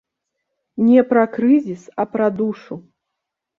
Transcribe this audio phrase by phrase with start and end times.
[0.87, 2.83] Не пра крызіс, а пра душу.